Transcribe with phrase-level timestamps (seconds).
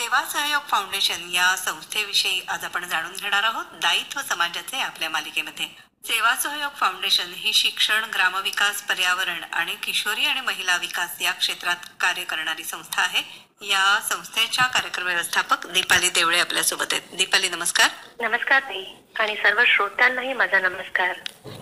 [0.00, 5.66] सेवा सहयोग फाउंडेशन या संस्थेविषयी आज आपण जाणून घेणार आहोत दायित्व समाजाचे आपल्या मालिकेमध्ये.
[6.06, 12.24] सेवा सहयोग फाउंडेशन ही शिक्षण ग्रामविकास पर्यावरण आणि किशोरी आणि महिला विकास या क्षेत्रात कार्य
[12.24, 13.49] करणारी संस्था आहे.
[13.60, 17.16] या संस्थेच्या कार्यक्रम व्यवस्थापक दीपाली देवळे आपल्यासोबत आहेत.
[17.16, 17.88] दीपाली नमस्कार.
[18.20, 18.84] नमस्कार ताई
[19.20, 21.12] आणि सर्व श्रोत्यांनाही माझा नमस्कार.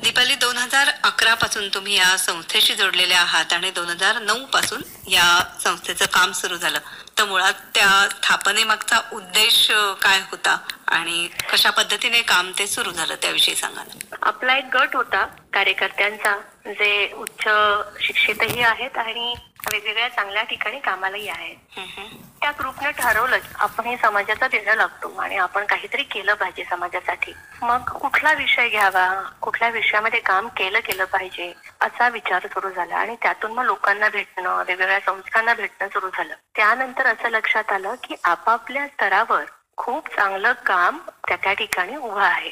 [0.03, 4.83] दीपाली दोन हजार अकरा पासून तुम्ही या संस्थेशी जोडलेले आहात आणि दोन हजार नऊ पासून
[5.09, 5.27] या
[5.65, 6.79] संस्थेचं काम सुरू झालं.
[7.19, 9.67] तर मुळात त्या स्थापनेमागचा उद्देश
[10.03, 10.57] काय होता
[10.89, 14.17] आणि कशा पद्धतीने काम ते सुरू झालं त्याविषयी सांगा ना.
[14.23, 16.37] आपला एक गट होता कार्यकर्त्यांचा
[16.69, 17.49] जे उच्च
[18.07, 19.35] शिक्षितही आहेत आणि
[19.73, 21.57] वेगवेगळ्या चांगल्या ठिकाणी कामालाही आहेत.
[22.41, 27.33] त्या ग्रुपने ठरवलं आपण हे समाजाचा देणं लागतो आणि आपण काहीतरी केलं पाहिजे समाजासाठी.
[27.63, 29.09] मग कुठला विषय घ्यावा?
[29.41, 31.53] कुठल्या विषयामध्ये काम केलं केलं पाहिजे?
[31.81, 36.35] असा विचार सुरू झाला आणि त्यातून मग लोकांना भेटणं वेगवेगळ्या संस्थांना भेटणं सुरू झालं.
[36.57, 39.45] त्यानंतर असं लक्षात आलं की आपापल्या स्तरावर
[39.77, 40.99] खूप चांगलं काम
[41.29, 42.51] त्या त्या ठिकाणी उभं आहे.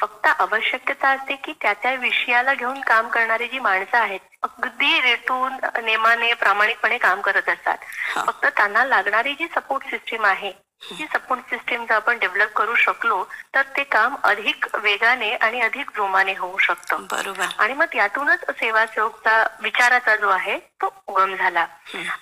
[0.00, 5.52] फक्त आवश्यकता असते की त्या त्या विषयाला घेऊन काम करणारी जी माणसं आहेत अगदी रेटून
[5.84, 7.78] नेमाने प्रामाणिकपणे काम करत असतात.
[8.26, 10.52] फक्त त्यांना लागणारी जी सपोर्ट सिस्टीम आहे
[10.90, 15.90] ती सपोर्ट सिस्टीम जर आपण डेव्हलप करू शकलो तर ते काम अधिक वेगाने आणि अधिक
[15.96, 17.06] जोमाने होऊ शकतं.
[17.10, 17.46] बरोबर.
[17.58, 21.66] आणि मग त्यातूनच सेवा सहयोगचा विचाराचा जो आहे तो उगम झाला.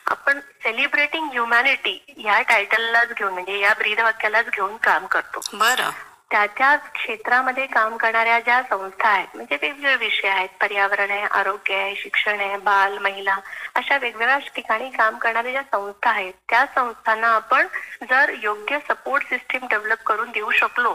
[0.06, 5.40] आपण सेलिब्रेटिंग ह्युमॅनिटी या टायटललाच घेऊन म्हणजे या ब्रीदवाक्यालाच घेऊन काम करतो.
[5.54, 5.90] बरं.
[6.32, 11.74] त्या त्या क्षेत्रामध्ये काम करणाऱ्या ज्या संस्था आहेत म्हणजे वेगवेगळे विषय आहेत पर्यावरण आहे आरोग्य
[11.74, 13.36] आहे शिक्षण आहे बाल महिला
[13.74, 17.66] अशा वेगवेगळ्या ठिकाणी काम करणाऱ्या ज्या संस्था आहेत त्या संस्थांना आपण
[18.10, 20.94] जर योग्य सपोर्ट सिस्टीम डेव्हलप करून देऊ शकलो.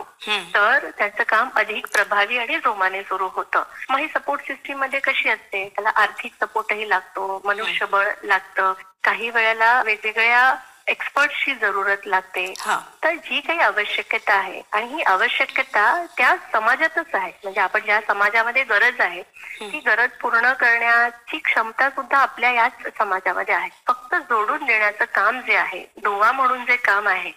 [0.53, 3.63] तर त्याचं काम अधिक प्रभावी आणि जोमाने सुरू होतं.
[3.89, 5.67] मग ही सपोर्ट सिस्टीममध्ये कशी असते?
[5.75, 8.73] त्याला आर्थिक सपोर्टही लागतो मनुष्यबळ लागतं.
[9.03, 10.55] काही वेळेला वेगवेगळ्या
[10.87, 12.45] एक्सपर्टची जरूरत लागते.
[13.03, 15.85] तर जी काही आवश्यकता आहे आणि ही आवश्यकता
[16.17, 17.31] त्या समाजातच आहे.
[17.43, 19.21] म्हणजे आपण ज्या समाजामध्ये गरज आहे
[19.71, 23.69] ती गरज पूर्ण करण्याची क्षमता सुद्धा आपल्या याच समाजामध्ये आहे.
[23.87, 27.31] फक्त जोडून देण्याचं काम जे आहे दुवा म्हणून जे काम आहे.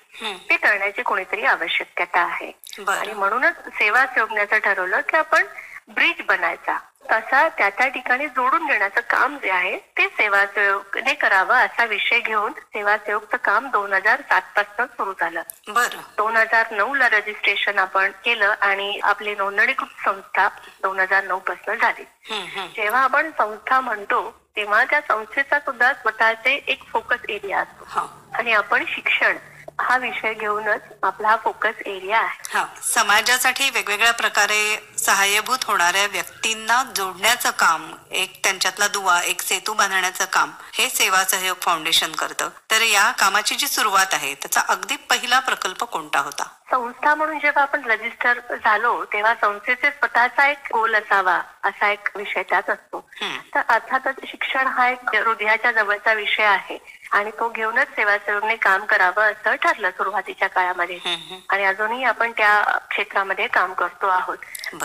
[0.51, 2.51] ते करण्याची कोणीतरी आवश्यकता आहे.
[2.93, 5.47] आणि म्हणूनच सेवा सेवण्याचं ठरवलं की आपण
[5.89, 6.79] ब्रिज बनायचा.
[7.13, 12.21] तसा त्या त्या ठिकाणी जोडून देण्याचं काम जे आहे ते सेवा सेवकने करावं असा विषय
[12.21, 15.43] घेऊन सेवा सेवकचं काम दोन हजार सात पासून सुरू झालं.
[15.69, 16.01] बरं.
[16.17, 20.49] दोन हजार नऊ ला रजिस्ट्रेशन आपण केलं आणि आपली नोंदणीकृत संस्था
[20.83, 22.05] दोन हजार नऊ पासून झाली.
[22.77, 27.85] जेव्हा आपण संस्था म्हणतो तेव्हा त्या संस्थेचा सुद्धा स्वतःचे एक फोकस एरिया असतो.
[27.89, 28.07] हा.
[28.35, 29.37] आणि आपण शिक्षण
[29.81, 32.39] हा विषय घेऊनच आपला हा फोकस एरिया आहे.
[32.51, 34.61] हा समाजासाठी वेगवेगळ्या प्रकारे
[34.99, 41.57] सहाय्यभूत होणाऱ्या व्यक्तींना जोडण्याचं काम एक त्यांच्यातला दुवा एक सेतू बांधण्याचं काम हे सेवा सहयोग
[41.63, 42.49] फाउंडेशन करतं.
[42.71, 46.45] तर या कामाची जी सुरुवात आहे त्याचा अगदी पहिला प्रकल्प कोणता होता?
[46.71, 52.43] संस्था म्हणून जेव्हा आपण रजिस्टर झालो तेव्हा संस्थेचे स्वतःचा एक गोल असावा असा एक विषय
[52.43, 53.09] त्यात असतो.
[53.55, 56.79] तर अर्थातच शिक्षण हा एक हृदयाच्या जवळचा विषय आहे.
[57.13, 60.99] आणि तो घेऊनच सेवासेवकने काम करावं असं ठरलं सुरुवातीच्या काळामध्ये.
[61.49, 64.37] आणि अजूनही आपण त्या क्षेत्रामध्ये काम करतो आहोत.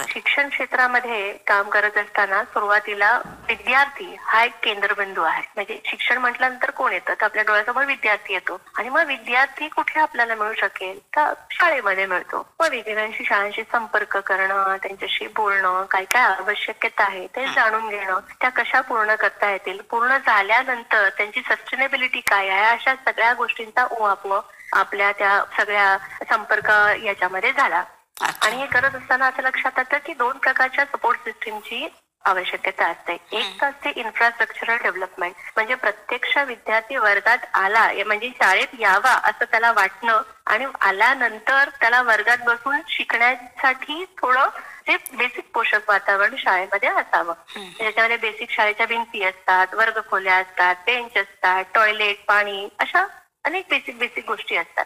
[0.09, 5.41] शिक्षण क्षेत्रामध्ये काम करत असताना सुरुवातीला विद्यार्थी हा एक केंद्रबिंदू आहे.
[5.55, 7.13] म्हणजे शिक्षण म्हटल्यानंतर कोण येतं?
[7.13, 8.61] तर आपल्या डोळ्यासमोर विद्यार्थी येतो.
[8.75, 10.99] आणि मग विद्यार्थी कुठे आपल्याला मिळू शकेल?
[11.15, 12.45] तर शाळेमध्ये मिळतो.
[12.59, 18.49] मग वेगवेगळ्यांशी शाळांशी संपर्क करणं त्यांच्याशी बोलणं काय काय आवश्यकता आहे ते जाणून घेणं त्या
[18.49, 19.81] कशा पूर्ण करता येतील?
[19.81, 24.41] पूर्ण झाल्यानंतर त्यांची सस्टेनेबिलिटी काय आहे अशा सगळ्या गोष्टींचा उहापोह
[24.73, 25.97] आपल्या त्या सगळ्या
[26.29, 26.71] संपर्क
[27.03, 27.83] याच्यामध्ये झाला.
[28.21, 31.87] आणि हे करत असताना असं लक्षात येतं की दोन प्रकारच्या सपोर्ट सिस्टीमची
[32.25, 33.13] आवश्यकता असते.
[33.31, 39.71] एक तर असते इन्फ्रास्ट्रक्चरल डेव्हलपमेंट म्हणजे प्रत्यक्ष विद्यार्थी वर्गात आला म्हणजे शाळेत यावा असं त्याला
[39.71, 44.49] वाटणं आणि आल्यानंतर त्याला वर्गात बसून शिकण्यासाठी थोडं
[44.87, 47.33] ते बेसिक पोषक वातावरण शाळेमध्ये असावं.
[47.77, 53.05] त्याच्यामध्ये बेसिक शाळेच्या भिंती असतात वर्गखोल्या असतात बेंच असतात टॉयलेट पाणी अशा
[53.43, 54.85] अनेक बेसिक बेसिक गोष्टी असतात.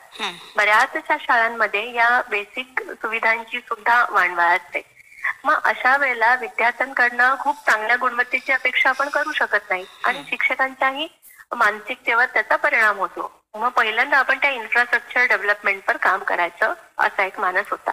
[0.56, 4.99] बऱ्याचशा शाळांमध्ये या बेसिक सुविधांची सुद्धा वाणवा असते
[5.45, 9.86] मग अशा वेळेला विद्यार्थ्यांकडनं खूप चांगल्या गुणवत्तेची अपेक्षा आपण करू शकत नाही.
[10.06, 11.07] आणि शिक्षकांच्याही
[11.56, 13.31] मानसिकतेवर त्याचा परिणाम होतो.
[13.56, 17.91] मग पहिल्यांदा आपण त्या इन्फ्रास्ट्रक्चर डेव्हलपमेंटवर काम करायचं असा एक मानस होता.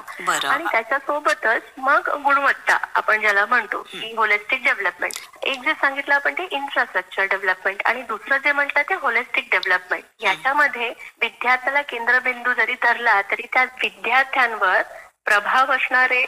[0.49, 6.47] आणि त्याच्यासोबतच मग गुणवत्ता आपण ज्याला म्हणतो की होलिस्टिक डेव्हलपमेंट एक जे सांगितलं आपण ते
[6.51, 13.47] इन्फ्रास्ट्रक्चर डेव्हलपमेंट आणि दुसरं जे म्हटलं ते होलिस्टिक डेव्हलपमेंट याच्यामध्ये विद्यार्थ्याला केंद्रबिंदू जरी धरला तरी
[13.53, 14.83] त्या विद्यार्थ्यांवर
[15.25, 16.25] प्रभाव असणारे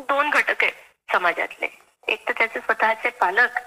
[0.00, 1.68] दोन घटक आहेत समाजातले
[2.08, 3.58] एक तर त्याचे स्वतःचे पालक.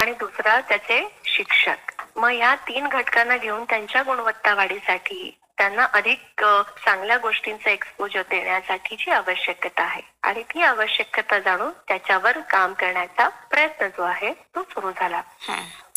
[0.00, 6.44] आणि दुसरा त्याचे शिक्षक मग या तीन घटकांना घेऊन त्यांच्या गुणवत्ता वाढीसाठी त्यांना अधिक
[6.84, 14.02] चांगल्या गोष्टींचं एक्सपोजर देण्यासाठीची आवश्यकता आहे आणि ती आवश्यकता जाणून त्याच्यावर काम करण्याचा प्रयत्न जो
[14.02, 15.22] आहे तो सुरू झाला.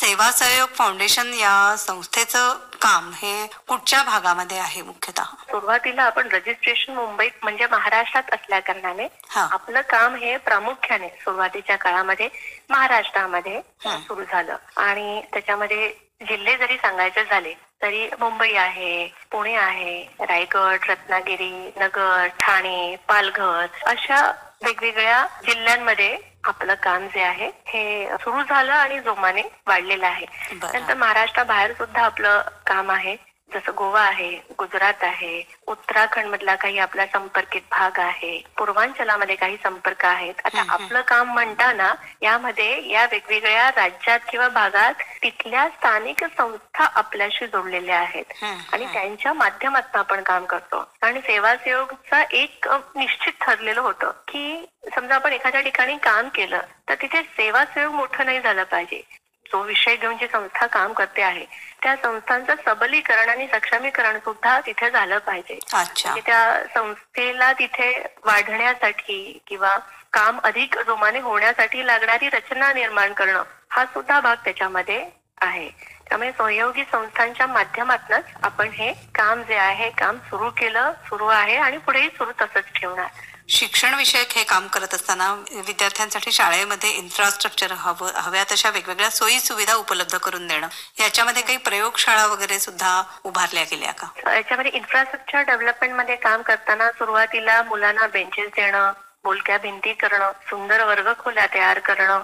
[0.02, 7.32] सेवा सहयोग फाउंडेशन या संस्थेचं काम हे कुठच्या भागामध्ये आहे मुख्यतः सुरुवातीला आपण रजिस्ट्रेशन मुंबईत
[7.44, 9.08] म्हणजे महाराष्ट्रात असल्या कारणाने.
[9.36, 12.30] आपलं काम हे प्रामुख्याने सुरुवातीच्या काळामध्ये
[12.70, 13.62] महाराष्ट्रामध्ये.
[14.08, 15.90] सुरू झालं आणि त्याच्यामध्ये
[16.28, 24.32] जिल्हे जरी सांगायचे झाले तरी मुंबई आहे पुणे आहे रायगड रत्नागिरी नगर ठाणे पालघर अशा
[24.62, 30.26] वेगवेगळ्या जिल्ह्यांमध्ये आपलं काम जे आहे हे सुरू झालं आणि जोमाने वाढलेलं आहे.
[30.54, 33.16] नंतर महाराष्ट्राबाहेर सुद्धा आपलं काम आहे
[33.54, 40.06] जसं गोवा आहे गुजरात आहे उत्तराखंड मधला काही आपला संपर्कित भाग आहे पूर्वांचलामध्ये काही संपर्क
[40.06, 40.34] आहेत.
[40.46, 48.00] आता आपलं काम म्हणताना यामध्ये या वेगवेगळ्या राज्यात किंवा भागात तिथल्या स्थानिक संस्था आपल्याशी जोडलेल्या
[48.00, 48.34] आहेत.
[48.74, 50.84] आणि त्यांच्या माध्यमातून आपण काम करतो.
[51.02, 54.66] आणि सेवा सहयोगचा एक निश्चित ठरलेलं होतं की
[54.96, 59.02] समजा आपण एखाद्या ठिकाणी काम केलं तर तिथे सेवा सहयोग मोठं नाही झालं पाहिजे.
[59.46, 61.46] जो विषय घेऊन जी संस्था काम करते आहे
[61.82, 65.60] त्या संस्थांचं सबलीकरण आणि सक्षमीकरण सुद्धा तिथे झालं पाहिजे.
[66.08, 67.92] म्हणजे त्या संस्थेला तिथे
[68.26, 69.78] वाढण्यासाठी किंवा
[70.14, 75.06] काम अधिक जोमाने होण्यासाठी लागणारी रचना निर्माण करणं हा सुद्धा भाग त्याच्यामध्ये
[75.42, 75.70] आहे.
[76.10, 81.78] त्यामुळे सहयोगी संस्थांच्या माध्यमातूनच आपण हे काम जे आहे काम सुरू केलं सुरू आहे आणि
[81.78, 83.08] पुढेही सुरू तसंच ठेवणार.
[83.52, 85.34] शिक्षण विषयक हे काम करत असताना
[85.68, 90.68] विद्यार्थ्यांसाठी शाळेमध्ये इन्फ्रास्ट्रक्चर हवं हव्या तशा वेगवेगळ्या सोयी सुविधा उपलब्ध करून देणं
[91.00, 98.08] याच्यामध्ये काही प्रयोगशाळा वगैरे सुद्धा उभारल्या गेल्या का याच्यामध्ये इन्फ्रास्ट्रक्चर डेव्हलपमेंटमध्ये काम करताना सुरुवातीला मुलांना
[98.08, 98.92] बेंचेस देणं
[99.24, 102.22] बोलक्या भिंती करणं सुंदर वर्गखोल्या तयार करणं.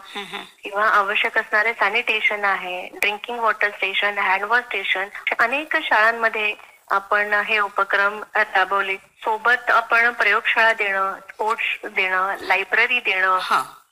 [0.63, 5.07] किंवा आवश्यक असणारे सॅनिटेशन आहे drinking water station handwash station
[5.39, 6.53] अनेक शाळांमध्ये
[6.87, 8.95] आपण हे उपक्रम राबवले.
[8.95, 13.39] सोबत आपण प्रयोगशाळा देणं स्पोर्ट्स देणं लायब्ररी देणं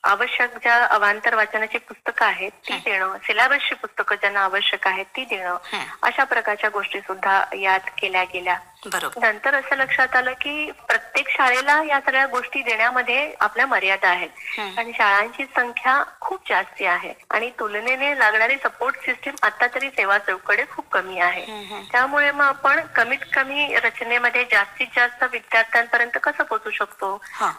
[0.04, 5.58] आवश्यक ज्या अवांतर वाचनाची पुस्तकं आहेत ती देणं सिलेबसची पुस्तकं ज्यांना आवश्यक आहेत ती देणं.
[6.04, 8.58] अशा प्रकारच्या गोष्टी सुद्धा यात केल्या गेल्या.
[9.18, 10.72] नंतर असं लक्षात आलं की
[11.16, 14.30] प्रत्येक शाळेला या सगळ्या गोष्टी देण्यामध्ये आपल्या मर्यादा आहेत.
[14.78, 20.64] आणि शाळांची संख्या खूप जास्ती आहे आणि तुलनेने लागणारी सपोर्ट सिस्टीम आता तरी सेवा चौकडे
[20.72, 21.46] खूप कमी आहे.
[21.92, 27.14] त्यामुळे मग आपण कमीत कमी रचनेमध्ये जास्तीत जास्त विद्यार्थ्यांपर्यंत कसं पोहोचू शकतो.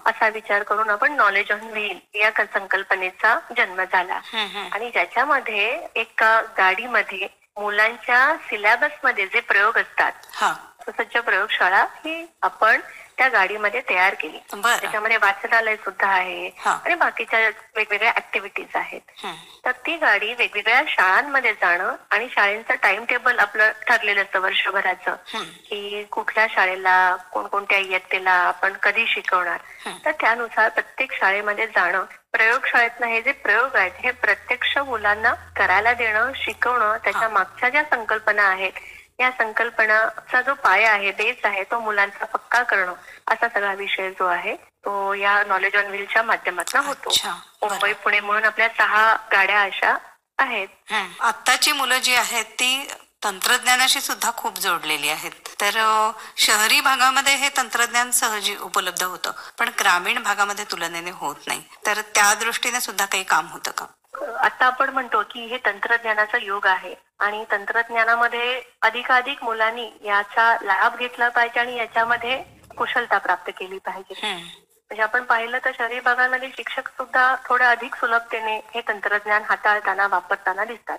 [0.07, 4.21] असा विचार करून आपण नॉलेज ऑन व्हील या संकल्पनेचा जन्म झाला.
[4.73, 5.67] आणि ज्याच्यामध्ये
[5.97, 10.13] एका गाडीमध्ये मुलांच्या सिलेबसमध्ये जे प्रयोग असतात
[10.85, 12.81] सुसज्ज प्रयोगशाळा ही आपण
[13.19, 14.39] त्या गाडीमध्ये तयार केली
[14.81, 16.51] त्याच्यामध्ये वाचनालय सुद्धा आहे.
[16.85, 17.39] आणि बाकीच्या
[17.77, 19.01] वेगवेगळ्या ऍक्टिव्हिटीज आहेत.
[19.65, 25.15] तर ती गाडी वेगवेगळ्या शाळांमध्ये जाणं आणि शाळेचं टाइम टेबल आपलं ठरलेलं असतं वर्षभराचं.
[25.69, 29.59] की कुठल्या शाळेला कोणकोणत्या इयत्तेला आपण कधी शिकवणार.
[30.05, 36.33] तर त्यानुसार प्रत्येक शाळेमध्ये जाणं प्रयोगशाळेतनं हे जे प्रयोग आहेत हे प्रत्यक्ष मुलांना करायला देणं
[36.35, 38.73] शिकवणं त्याच्या मागच्या ज्या संकल्पना आहेत
[39.19, 42.93] या संकल्पनाचा जो पाया आहे बेस आहे तो मुलांचा पक्का करणं
[43.31, 44.55] असा सगळा विषय जो आहे
[44.85, 47.11] तो या नॉलेज ऑन व्हीलच्या माध्यमातून होतो.
[47.63, 49.97] मुंबई पुणे म्हणून आपल्या सहा गाड्या अशा
[50.39, 50.69] आहेत.
[51.21, 52.89] आत्ताची मुलं जी आहेत ती
[53.25, 55.79] तंत्रज्ञानाशी सुद्धा खूप जोडलेली आहेत तर
[56.37, 62.33] शहरी भागामध्ये हे तंत्रज्ञान सहजी उपलब्ध होतं पण ग्रामीण भागामध्ये तुलनेने होत नाही तर त्या
[62.41, 63.87] दृष्टीने सुद्धा काही काम होतं का
[64.23, 71.29] आता आपण म्हणतो की हे तंत्रज्ञानाचं युग आहे आणि तंत्रज्ञानामध्ये अधिकाधिक मुलांनी याचा लाभ घेतला
[71.29, 72.45] पाहिजे आणि याच्यामध्ये
[72.77, 74.15] कुशलता प्राप्त केली पाहिजे.
[74.91, 80.65] म्हणजे आपण पाहिलं तर शहरी भागामध्ये शिक्षक सुद्धा थोड्या अधिक सुलभतेने हे तंत्रज्ञान हाताळताना वापरताना
[80.65, 80.99] दिसतात.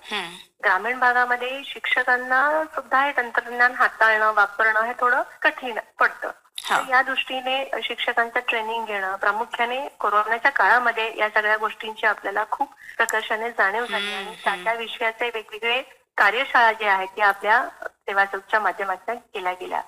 [0.64, 6.32] ग्रामीण भागामध्ये शिक्षकांना सुद्धा हे तंत्रज्ञान हाताळणं वापरणं हे थोडं कठीण पडतं.
[6.70, 13.50] तर या दृष्टीने शिक्षकांचं ट्रेनिंग घेणं प्रामुख्याने कोरोनाच्या काळामध्ये या सगळ्या गोष्टींची आपल्याला खूप प्रकर्षाने
[13.52, 15.82] जाणीव झाली आणि त्या त्या विषयाचे वेगवेगळे
[16.18, 19.82] कार्यशाळा ज्या आहेत त्या आपल्या सेवा चौकच्या माध्यमातून केल्या गेल्या.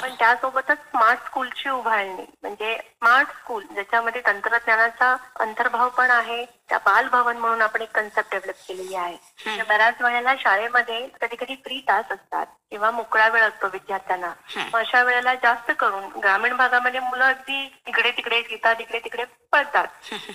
[0.00, 7.36] पण त्यासोबतच स्मार्ट स्कूलची उभारणी म्हणजे स्मार्ट स्कूल ज्याच्यामध्ये तंत्रज्ञानाचा अंतर्भाव पण आहे त्या बालभवन
[7.36, 9.16] म्हणून आपण एक कन्सेप्ट डेव्हलप केलेली आहे.
[9.68, 14.32] बऱ्याच वेळेला शाळेमध्ये कधी कधी फ्री तास असतात किंवा मोकळा वेळ असतो विद्यार्थ्यांना.
[14.74, 19.86] अशा वेळेला जास्त करून ग्रामीण भागामध्ये मुलं अगदी इकडे तिकडे तिथं तिकडे तिकडे पळतात.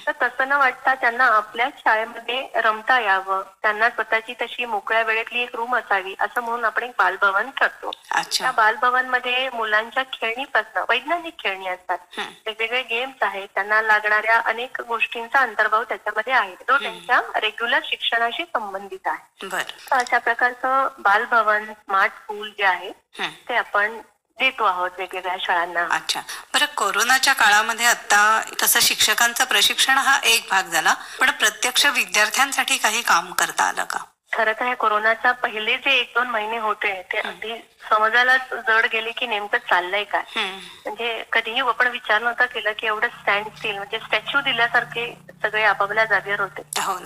[0.07, 3.41] तर तसं न वाटता त्यांना आपल्याच शाळेमध्ये रमता यावं.
[3.61, 7.91] त्यांना स्वतःची तशी मोकळ्या वेळेतली एक रूम असावी असं म्हणून आपण एक बालभवन करतो
[8.37, 11.97] त्या बालभवनमध्ये मुलांच्या खेळणीपासून वैज्ञानिक खेळणी असतात.
[12.45, 13.47] वेगवेगळे गेम्स आहेत.
[13.55, 16.51] त्यांना लागणाऱ्या अनेक गोष्टींचा अंतर्भाव त्याच्यामध्ये आहे.
[16.51, 19.47] जो त्यांच्या रेग्युलर शिक्षणाशी संबंधित आहे.
[19.47, 19.61] बर.
[19.61, 22.91] तर अशा प्रकारचं बालभवन स्मार्ट स्कूल जे आहे.
[23.19, 24.01] ते आपण
[24.39, 25.87] देतो आहोत वेगवेगळ्या शाळांना.
[25.91, 26.21] अच्छा.
[26.53, 30.93] बरं कोरोनाच्या काळामध्ये आता तसं शिक्षकांचं प्रशिक्षण हा एक भाग झाला.
[31.19, 33.99] पण प्रत्यक्ष विद्यार्थ्यांसाठी काही काम करता आलं का?
[34.33, 37.53] खरं तर हे कोरोनाचा पहिले जे एक दोन महिने होते ते अगदी
[37.89, 40.23] समजायलाच जड गेले की नेमकं चाललंय काय?
[40.35, 46.05] म्हणजे कधीही आपण विचार नव्हता केला की एवढं स्टँड स्टील म्हणजे स्टॅच्यू दिल्यासारखे सगळे आपापल्या
[46.05, 46.61] जागेवर होते.
[46.79, 46.97] हो.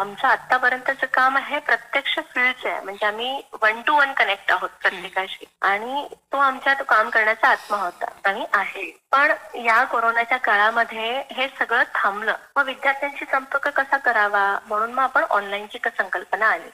[0.00, 2.80] आमचं आतापर्यंतचं काम आहे प्रत्यक्ष फील्डचं आहे.
[2.80, 5.44] म्हणजे आम्ही वन टू वन कनेक्ट आहोत प्रत्येकाशी.
[5.62, 8.90] आणि तो आमच्यात काम करण्याचा आत्मा होता आणि आहे.
[9.12, 12.34] पण या कोरोनाच्या काळामध्ये हे सगळं थांबलं.
[12.56, 14.58] मग विद्यार्थ्यांशी संपर्क कसा करावा?
[14.66, 16.68] म्हणून मग आपण ऑनलाईनची संकल्पना आली.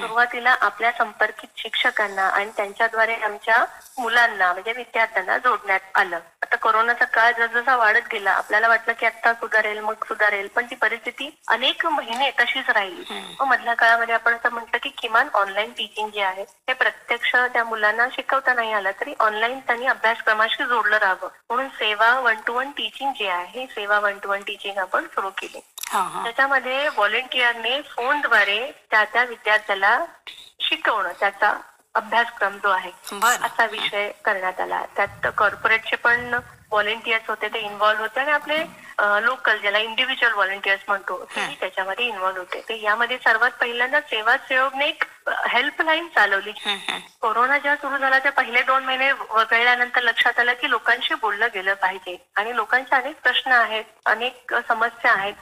[0.00, 2.50] सुरुवातीला आपल्या संपर्कित शिक्षकांना आणि
[2.88, 3.64] त्यांच्याद्वारे आमच्या
[3.98, 6.18] मुलांना म्हणजे विद्यार्थ्यांना जोडण्यात आलं.
[6.42, 10.74] आता कोरोनाचा काळ जसजसा वाढत गेला आपल्याला वाटलं की आता सुधारेल मग सुधारेल पण ती
[10.74, 13.04] परिस्थिती अनेक महिने तशीच राहिली.
[13.40, 17.64] मग मधल्या काळामध्ये आपण असं म्हटलं की किमान ऑनलाईन टीचिंग जे आहे ते प्रत्यक्ष त्या
[17.64, 21.28] मुलांना शिकवता नाही आलं तरी ऑनलाईन त्यांनी अभ्यासक्रमाशी जोडलं राहावं.
[21.50, 25.30] म्हणून सेवा वन टू वन टीचिंग जे आहे सेवा वन टू वन टीचिंग आपण सुरू
[25.38, 25.60] केली.
[25.92, 29.98] त्याच्यामध्ये व्हॉलेंटियरने फोनद्वारे त्या त्या विद्यार्थ्याला
[30.60, 31.52] शिकवणं त्याचा
[31.98, 32.90] अभ्यासक्रम जो आहे
[33.44, 34.84] असा विषय करण्यात आला.
[34.96, 36.34] त्यात कॉर्पोरेटचे पण
[36.70, 38.56] व्हॉलेंटियर्स होते ते इन्व्हॉल्व्ह होते आणि आपले
[39.24, 42.60] लोकल ज्याला इंडिव्हिज्युअल व्हॉलेंटियर्स म्हणतो तेही त्याच्यामध्ये इन्व्हॉल्व्ह होते.
[42.68, 45.04] तर यामध्ये सर्वात पहिल्यांदा सेवा सहयोगने एक
[45.48, 46.52] हेल्पलाईन चालवली.
[47.20, 51.74] कोरोना जेव्हा सुरू झाला त्या पहिले दोन महिने वगळल्यानंतर लक्षात आलं की लोकांशी बोललं गेलं
[51.74, 52.16] पाहिजे.
[52.36, 55.34] आणि लोकांचे अनेक प्रश्न आहेत अनेक समस्या आहेत.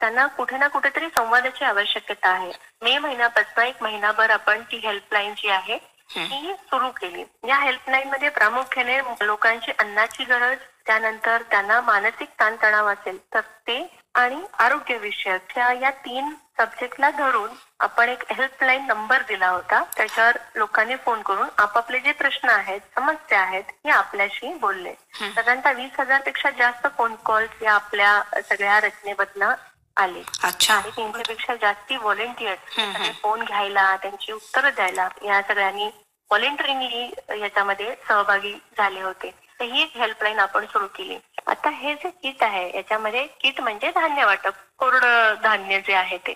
[0.00, 2.50] त्यांना कुठे ना कुठेतरी संवादाची आवश्यकता आहे.
[2.82, 5.78] मे महिन्यापासून एक महिनाभर आपण ती हेल्पलाईन जी आहे
[6.10, 7.24] ती सुरू केली.
[7.48, 13.76] या हेल्पलाईन मध्ये प्रामुख्याने लोकांची अन्नाची गरज त्यानंतर त्यांना मानसिक ताणतणाव असेल तर ते
[14.14, 19.82] आणि आरोग्य विषयक ह्या या तीन सब्जेक्टला धरून आपण एक हेल्पलाईन नंबर दिला होता.
[19.96, 24.92] त्याच्यावर लोकांनी फोन करून आपापले जे प्रश्न आहेत समस्या आहेत हे आपल्याशी बोलले.
[25.14, 29.52] साधारणतः वीस हजारपेक्षा जास्त फोन कॉल्स या आपल्या सगळ्या रचनेबद्दल
[29.96, 30.22] आले.
[30.42, 30.74] अच्छा.
[30.74, 33.10] आणि तीनशे पेक्षा जास्ती हम्म.
[33.22, 39.30] फोन घ्यायला त्यांची उत्तरं द्यायला या सगळ्यांनी व्हॉलेंटरिंगली याच्यामध्ये सहभागी झाले होते.
[39.60, 41.18] तर ही एक हेल्पलाईन आपण सुरू केली.
[41.46, 44.52] आता हे जे किट आहे याच्यामध्ये किट म्हणजे धान्य वाटप.
[44.78, 46.34] कोरडं धान्य जे आहे ते.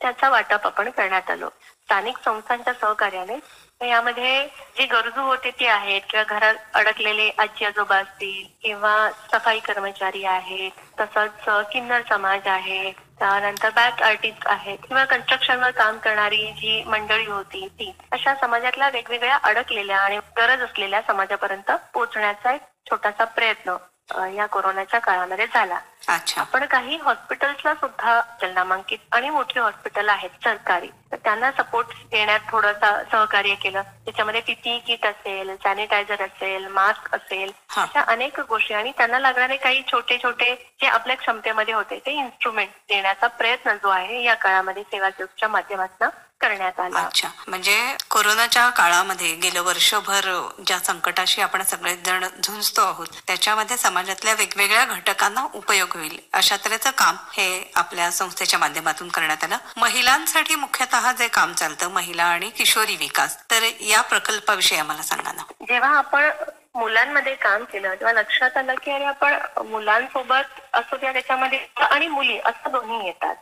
[0.00, 1.48] त्याचा वाटप आपण करण्यात आलो.
[1.84, 3.36] स्थानिक संस्थांच्या सहकार्याने
[3.82, 4.44] तर यामध्ये
[4.78, 8.92] जे गरजू होते ते आहेत किंवा घरात अडकलेले आजी आजोबा असतील किंवा
[9.32, 16.46] सफाई कर्मचारी आहेत तसंच किन्नर समाज आहे त्यानंतर बॅक आर्टिस्ट आहेत किंवा कन्स्ट्रक्शनवर काम करणारी
[16.52, 22.60] जी मंडळी होती ती अशा समाजातल्या वेगवेगळ्या अडकलेल्या आणि गरज असलेल्या समाजापर्यंत पोहोचण्याचा एक
[22.90, 23.76] छोटासा प्रयत्न.
[24.18, 25.78] या कोरोनाच्या काळामध्ये झाला.
[26.08, 26.40] अच्छा.
[26.40, 28.20] आपण काही हॉस्पिटल्सला सुद्धा
[28.54, 30.88] नामांकित आणि मोठी हॉस्पिटल आहेत सरकारी.
[31.12, 33.82] तर त्यांना सपोर्ट देण्यात थोडंसं सहकार्य केलं.
[33.82, 37.52] त्याच्यामध्ये पीपी किट असेल सॅनिटायझर असेल मास्क असेल.
[37.76, 38.74] अशा अनेक गोष्टी.
[38.74, 43.88] आणि त्यांना लागणारे काही छोटे छोटे जे आपल्या क्षमतेमध्ये होते ते इन्स्ट्रुमेंट देण्याचा प्रयत्न जो
[43.88, 46.08] आहे या काळामध्ये सेवा माध्यमातून
[46.42, 47.00] करण्यात आला.
[47.00, 47.28] अच्छा.
[47.48, 47.76] म्हणजे
[48.10, 50.30] कोरोनाच्या काळामध्ये गेलं वर्षभर
[50.66, 56.18] ज्या संकटाशी आपण सगळेजण झुंजतो आहोत त्याच्यामध्ये समाजातल्या वेगवेगळ्या घटकांना उपयोग होईल.
[56.32, 59.56] अशा तऱ्हेचं काम हे आपल्या संस्थेच्या माध्यमातून करण्यात आलं.
[59.76, 65.42] महिलांसाठी मुख्यतः जे काम चालतं महिला आणि किशोरी विकास तर या प्रकल्पाविषयी आम्हाला सांगा ना.
[65.68, 66.30] जेव्हा आपण
[66.74, 71.58] मुलांमध्ये काम केलं तेव्हा लक्षात आलं की अरे आपण मुलांसोबत असू द्या त्याच्यामध्ये
[71.90, 73.34] आणि मुली असं दोन्ही येतात.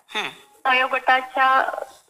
[0.64, 1.46] वयोगटाच्या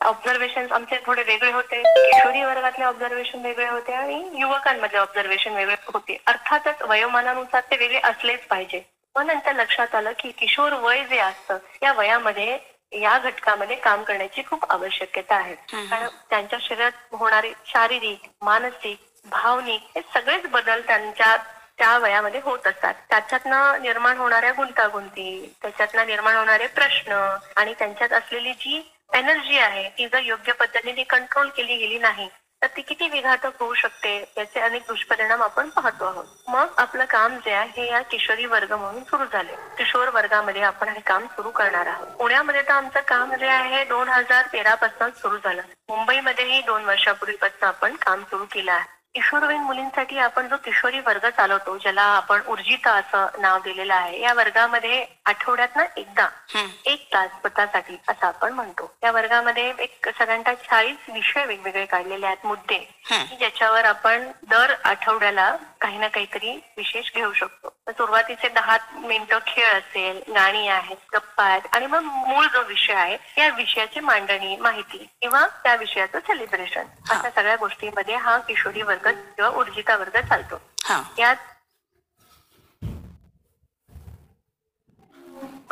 [0.01, 1.83] ऑब्झर्वेशन आमचे थोडे वेगळे होते.
[1.83, 6.17] किशोरी वर्गातले ऑब्झर्वेशन वेगळे होते आणि युवकांमधले ऑब्झर्वेशन वेगळे होते.
[6.27, 8.83] अर्थातच वयोमानानुसार ते वेगळे असलेच पाहिजे.
[9.15, 12.59] पण नंतर लक्षात आलं की किशोर वय जे असतं या वयामध्ये
[12.93, 15.55] या घटकामध्ये काम करण्याची खूप आवश्यकता आहे.
[15.91, 21.37] कारण त्यांच्या शरीरात होणारे शारीरिक मानसिक भावनिक हे सगळेच बदल त्यांच्या
[21.81, 22.95] त्या वयामध्ये होत असतात.
[23.11, 27.13] त्याच्यातनं निर्माण होणाऱ्या गुंतागुंती त्याच्यातनं निर्माण होणारे प्रश्न
[27.57, 28.83] आणि त्यांच्यात असलेली जी
[29.15, 32.29] एनर्जी आहे ती जर योग्य पद्धतीने कंट्रोल केली गेली नाही
[32.63, 36.25] तर ती किती विघातक होऊ शकते याचे अनेक दुष्परिणाम आपण पाहतो आहोत.
[36.49, 40.89] मग आपलं काम जे आहे हे या किशोरी वर्ग म्हणून सुरू झाले किशोर वर्गामध्ये आपण
[40.89, 42.07] हे काम सुरू करणार आहोत.
[42.19, 45.63] पुण्यामध्ये तर आमचं काम जे आहे दोन हजार तेरा पासून सुरू झालं.
[45.89, 49.00] मुंबईमध्येही दोन वर्षापूर्वीपासून आपण काम सुरू केलं आहे.
[49.15, 54.33] किशोरवयीन मुलींसाठी आपण जो किशोरी वर्ग चालवतो ज्याला आपण ऊर्जिता असं नाव दिलेलं आहे या
[54.35, 56.25] वर्गामध्ये आठवड्यातनं एकदा
[56.55, 56.69] हम्म.
[56.87, 62.47] एक तास स्वतःसाठी असं आपण म्हणतो त्या वर्गामध्ये एक साधारणतः चाळीस विषय वेगवेगळे काढलेले आहेत
[62.47, 62.79] मुद्दे.
[63.09, 65.51] की ज्याच्यावर आपण दर आठवड्याला
[65.81, 71.63] काही ना काहीतरी विशेष घेऊ शकतो सुरुवातीचे दहा मिनिटं खेळ असेल गाणी आहेत गप्पा आहेत
[71.73, 77.31] आणि मग मूळ जो विषय आहे या विषयाची मांडणी माहिती किंवा त्या विषयाचं सेलिब्रेशन अशा
[77.31, 80.61] सगळ्या गोष्टींमध्ये हा किशोरी वर्ग किंवा ऊर्जिता वर्ग चालतो.
[80.85, 81.03] हा.
[81.19, 81.37] यात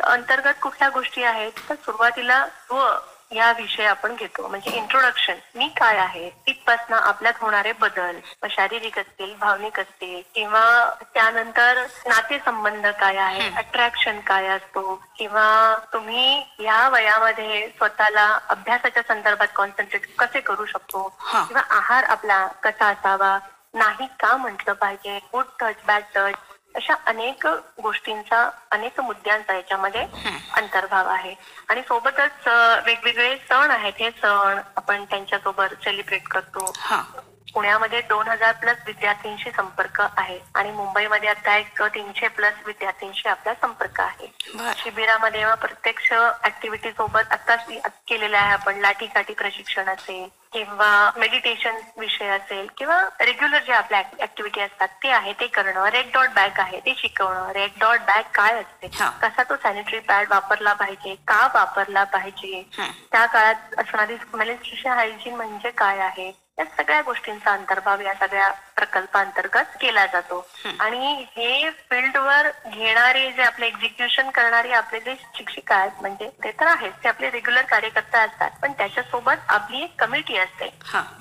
[0.03, 1.53] अंतर्गत कुठल्या गोष्टी आहेत?
[1.69, 2.99] तर सुरुवातीला व
[3.31, 4.47] या विषय आपण घेतो.
[4.49, 6.29] म्हणजे इंट्रोडक्शन मी काय आहे?
[6.47, 8.19] तिथपासनं आपल्यात होणारे बदल
[8.51, 10.63] शारीरिक असतील भावनिक असतील किंवा
[11.15, 20.07] त्यानंतर नातेसंबंध काय आहे अट्रॅक्शन काय असतो किंवा तुम्ही या वयामध्ये स्वतःला अभ्यासाच्या संदर्भात कॉन्सन्ट्रेट
[20.19, 21.07] कसे करू शकतो.
[21.23, 23.39] किंवा आहार आपला कसा असावा
[23.75, 26.35] नाही का म्हटलं पाहिजे गुड टच बॅड टच
[26.79, 27.47] अशा अनेक
[27.83, 30.07] गोष्टींचा अनेक मुद्द्यांचा याच्यामध्ये
[30.55, 31.35] अंतर्भाव आहे.
[31.69, 32.49] आणि सोबतच
[32.87, 33.93] वेगवेगळे सण आहेत.
[33.99, 36.73] हे सण आपण त्यांच्यासोबत सेलिब्रेट करतो.
[37.55, 43.55] पुण्यामध्ये दोन हजार प्लस विद्यार्थ्यांशी संपर्क आहे आणि मुंबईमध्ये आता एक तीनशे प्लस विद्यार्थ्यांशी आपला
[43.55, 44.27] संपर्क आहे.
[44.55, 44.73] बर.
[44.77, 46.13] शिबिरामध्ये प्रत्यक्ष
[46.45, 47.67] ऍक्टिव्हिटी सोबत आताच
[48.09, 54.61] केलेलं आहे आपण लाठीकाठी प्रशिक्षण असेल किंवा मेडिटेशन विषय असेल किंवा रेग्युलर जे आपल्या ऍक्टिव्हिटी
[54.61, 55.85] असतात ते आहे ते करणं.
[55.85, 57.51] रेड डॉट बॅग आहे ते शिकवणं.
[57.53, 58.87] रेड डॉट बॅग काय असते.
[59.23, 61.15] कसा तो सॅनिटरी पॅड वापरला पाहिजे?
[61.15, 62.63] का वापरला पाहिजे.
[63.13, 64.17] त्या काळात असणारी
[64.89, 66.48] हायजीन म्हणजे काय आहे?
[66.59, 70.41] या सगळ्या गोष्टींचा अंतर्भाव या सगळ्या प्रकल्पांतर्गत केला जातो.
[70.81, 76.67] आणि हे फील्डवर घेणारे जे आपले एक्झिक्युशन करणारे आपले जे शिक्षिका आहेत म्हणजे ते तर
[76.67, 80.69] आहेच ते आपले रेग्युलर कार्यकर्ते असतात पण त्याच्यासोबत आपली एक कमिटी असते.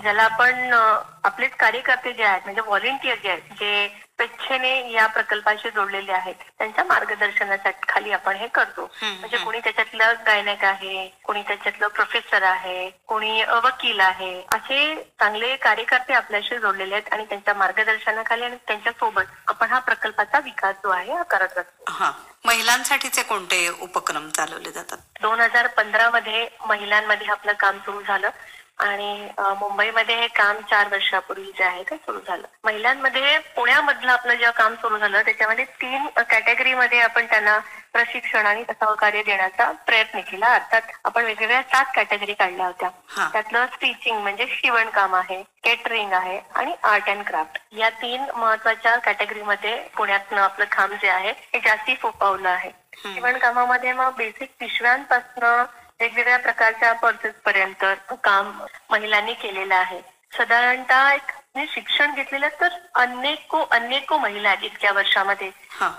[0.01, 3.88] ज्याला आपण आपलेच कार्यकर्ते जे आहेत म्हणजे व्हॉलेंटियर जे आहेत जे
[4.19, 6.36] स्वेच्छेने या प्रकल्पाशी जोडलेले आहेत.
[6.57, 8.89] त्यांच्या मार्गदर्शनासाठी खाली आपण हे करतो.
[9.01, 14.79] म्हणजे कोणी त्याच्यातलं गायनक आहे कोणी त्याच्यातलं प्रोफेसर आहे कोणी वकील आहे असे
[15.19, 20.89] चांगले कार्यकर्ते आपल्याशी जोडलेले आहेत आणि त्यांच्या मार्गदर्शनाखाली आणि त्यांच्यासोबत आपण हा प्रकल्पाचा विकास जो
[20.89, 21.91] आहे हा करत असतो.
[21.91, 22.12] हा.
[22.45, 24.97] महिलांसाठीचे कोणते उपक्रम चालवले जातात?
[25.21, 28.29] दोन हजार पंधरा मध्ये महिलांमध्ये आपलं काम सुरू झालं.
[28.77, 29.27] आणि
[29.60, 32.48] मुंबईमध्ये हे काम चार वर्षापूर्वी जे आहे ते सुरू झालं.
[32.63, 37.57] महिलांमध्ये पुण्यामधलं आपलं जे काम सुरू झालं त्याच्यामध्ये तीन कॅटेगरीमध्ये आपण त्यांना
[37.93, 40.54] प्रशिक्षण आणि सहकार्य देण्याचा प्रयत्न केला.
[40.54, 42.89] अर्थात आपण वेगवेगळ्या सात कॅटेगरी काढल्या होत्या.
[43.32, 47.58] त्यातलं स्टिचिंग म्हणजे शिवणकाम आहे केटरिंग आहे आणि आर्ट अँड क्राफ्ट.
[47.78, 52.71] या तीन महत्त्वाच्या कॅटेगरीमध्ये पुण्यातनं आपलं काम जे आहे हे जास्ती फोपावलं आहे.
[52.97, 55.63] शिवणकामामध्ये मग बेसिक पिशव्यांपासनं
[55.99, 57.83] वेगवेगळ्या प्रकारच्या पर्सेस पर्यंत
[58.23, 58.51] काम
[58.89, 60.01] महिलांनी केलेलं आहे.
[60.38, 61.31] साधारणतः एक
[61.69, 65.49] शिक्षण घेतलेलं तर अनेको अनेको महिला आहेत इतक्या वर्षामध्ये.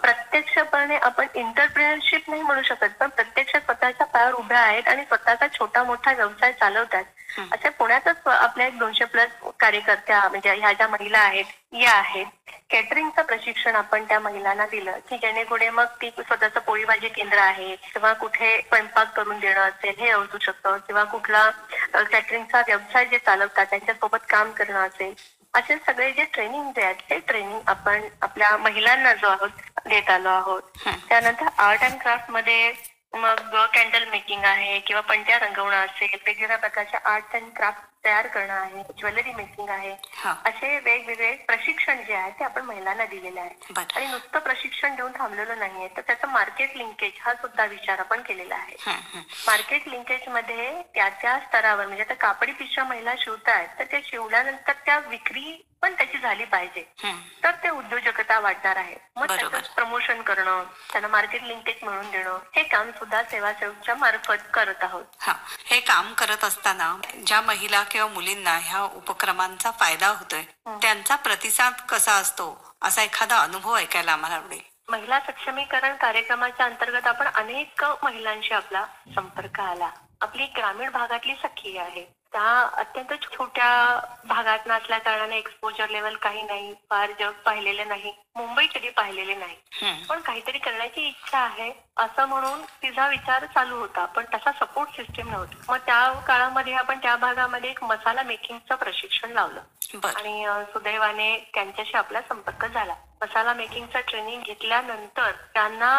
[0.02, 5.82] प्रत्यक्षपणे आपण इंटरप्रिनरशिप नाही म्हणू शकत पण प्रत्यक्ष स्वतःच्या पायावर उभ्या आहेत आणि स्वतःचा छोटा
[5.84, 7.04] मोठा व्यवसाय चालवतात.
[7.52, 9.30] असे पुण्यातच आपल्या एक दोनशे प्लस
[9.60, 12.26] कार्यकर्त्या म्हणजे ह्या ज्या महिला आहेत या आहेत.
[12.70, 17.74] कॅटरिंगचं प्रशिक्षण आपण त्या महिलांना दिलं की जेणेकरून मग ती स्वतःचं पोळी भाजी केंद्र आहे
[17.84, 21.48] किंवा कुठे स्वयंपाक करून देणं असेल हे असू शकतं किंवा कुठला
[21.94, 25.14] कॅटरिंगचा व्यवसाय जे चालवतात त्यांच्यासोबत काम करणं असेल
[25.54, 30.28] असे सगळे जे ट्रेनिंग जे आहेत ते ट्रेनिंग आपण आपल्या महिलांना जो आहोत देत आलो
[30.28, 30.62] आहोत.
[31.08, 32.72] त्यानंतर आर्ट अँड क्राफ्टमध्ये
[33.14, 38.52] मग कॅन्डल मेकिंग आहे किंवा पंट्या रंगवणं असेल वेगवेगळ्या प्रकारच्या आर्ट अँड क्राफ्ट तयार करणं
[38.52, 40.34] आहे ज्वेलरी मेकिंग आहे हा.
[40.44, 43.50] असे वेगवेगळे प्रशिक्षण जे आहे ते आपण महिलांना दिलेले आहे.
[43.70, 43.82] बर.
[43.96, 48.54] आणि नुसतं प्रशिक्षण देऊन थांबलेलो नाहीये तर त्याचं मार्केट लिंकेज हा सुद्धा विचार आपण केलेला
[48.54, 48.76] आहे.
[48.86, 49.20] हं, हं.
[49.46, 54.98] मार्केट लिंकेजमध्ये त्या त्या स्तरावर म्हणजे आता कापडी पिशव्या महिला शिवतायत तर ते शिवल्यानंतर त्या
[54.98, 56.82] विक्री पण त्याची झाली पाहिजे.
[57.44, 58.96] तर ते उद्योजकता वाढणार आहे.
[59.16, 59.26] मग.
[59.26, 64.82] त्याचं प्रमोशन करणं त्यांना मार्केट लिंकेज मिळवून देणं हे काम सुद्धा सेवा सेवकच्या मार्फत करत
[64.82, 65.04] आहोत.
[65.20, 65.34] हा.
[65.66, 72.12] हे काम करत असताना ज्या महिला किंवा मुलींना ह्या उपक्रमांचा फायदा होतोय त्यांचा प्रतिसाद कसा
[72.12, 72.76] असतो?
[72.82, 74.60] असा एखादा अनुभव ऐकायला आम्हाला आवडेल.
[74.88, 79.90] महिला सक्षमीकरण कार्यक्रमाच्या अंतर्गत आपण अनेक महिलांशी आपला संपर्क आला.
[80.20, 82.17] आपली ग्रामीण भागातली सखी आहे.
[82.32, 83.68] त्या अत्यंत छोट्या
[84.24, 89.56] भागात नसल्या कारणाने एक्सपोजर लेवल काही नाही फार जग पाहिलेलं नाही मुंबई कधी पाहिलेले नाही.
[90.08, 95.30] पण काहीतरी करण्याची इच्छा आहे असं म्हणून तिचा विचार चालू होता पण तसा सपोर्ट सिस्टीम
[95.30, 95.56] नव्हती.
[95.68, 99.60] मग त्या काळामध्ये आपण त्या भागामध्ये एक मसाला मेकिंगचं प्रशिक्षण लावलं.
[100.08, 102.94] आणि सुदैवाने त्यांच्याशी आपला संपर्क झाला.
[103.22, 105.92] मसाला मेकिंगचं ट्रेनिंग घेतल्यानंतर त्यांना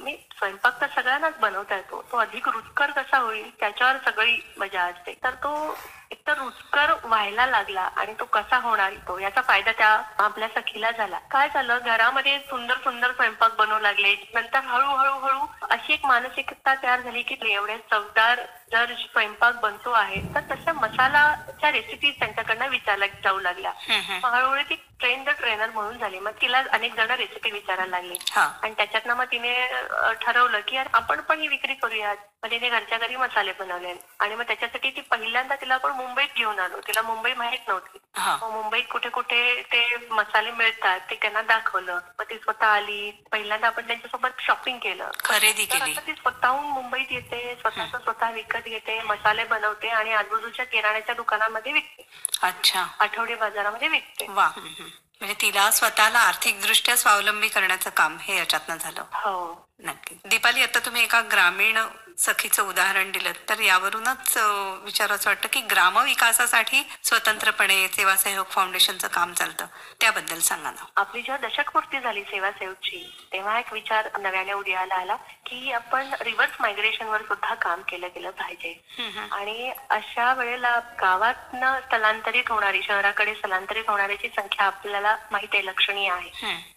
[0.00, 2.00] मी स्वयंपाक तर सगळ्यांनाच बनवता येतो.
[2.12, 5.14] तो अधिक रुचकर कसा होईल त्याच्यावर सगळी मजा असते.
[5.24, 5.76] तर तो
[6.10, 9.88] एकतर रुचकर व्हायला लागला आणि तो कसा होणार तो याचा फायदा त्या
[10.24, 11.18] आपल्या सखीला झाला.
[11.30, 14.14] काय झालं घरामध्ये सुंदर सुंदर स्वयंपाक बनवू लागले.
[14.34, 18.40] नंतर हळूहळू हळू अशी एक मानसिकता तयार झाली की एवढे चवदार
[18.72, 23.72] जर स्वयंपाक बनतो आहे तर तशा मसालाच्या रेसिपीज त्यांच्याकडनं विचारल्या जाऊ लागल्या.
[24.24, 26.18] हळूहळू ती ट्रेन द ट्रेनर म्हणून झाली.
[26.18, 28.16] मग तिला अनेक जण रेसिपी विचारायला लागली.
[28.32, 28.52] हा.
[28.62, 29.66] आणि त्याच्यातनं मग तिने
[30.22, 32.16] ठरवलं की यार आपण पण ही विक्री करूयात.
[32.42, 33.94] मग तिने घरच्या घरी मसाले बनवले.
[34.18, 36.80] आणि मग त्याच्यासाठी ती पहिल्यांदा तिला आपण मुंबईत घेऊन आलो.
[36.80, 37.98] तिला मुंबई माहीत नव्हती.
[38.18, 41.98] मुंबईत कुठे कुठे ते मसाले मिळतात ते त्यांना दाखवलं.
[42.18, 43.10] मग ती स्वतः आली.
[43.32, 45.10] पहिल्यांदा आपण त्यांच्यासोबत शॉपिंग केलं.
[45.24, 45.94] खरेदी केली.
[46.06, 47.56] ती स्वतःहून मुंबईत येते.
[47.60, 52.01] स्वतःच स्वतः विकत घेते मसाले बनवते आणि आजूबाजूच्या किराण्याच्या दुकानामध्ये विकते.
[52.42, 52.86] अच्छा.
[53.00, 54.26] आठवडी बाजारामध्ये विकते.
[54.28, 54.50] वा.
[54.56, 59.04] म्हणजे तिला स्वतःला आर्थिकदृष्ट्या स्वावलंबी करण्याचं काम हे याच्यातनं झालं.
[59.12, 59.68] हो.
[59.82, 60.14] नक्की.
[60.24, 61.78] दीपाली आता तुम्ही एका ग्रामीण
[62.18, 69.32] सखीचं उदाहरण दिलं तर यावरूनच अं, विचारावंसं वाटतं की ग्रामविकासासाठी स्वतंत्रपणे सेवा सहयोग फाउंडेशनचं काम
[69.32, 69.66] चालतं.
[70.00, 70.84] त्याबद्दल सांगा ना.
[70.96, 75.14] आपली जेव्हा दशकपूर्ती झाली सेवा सेवची तेव्हा एक विचार नव्याने उदयाला आला
[75.46, 78.84] की आपण रिव्हर्स मायग्रेशन वर सुद्धा काम केलं गेलं पाहिजे.
[79.32, 86.30] आणि अशा वेळेला गावातनं स्थलांतरित होणारी शहराकडे स्थलांतरित होणाऱ्याची संख्या आपल्याला माहिती आहे लक्षणीय आहे.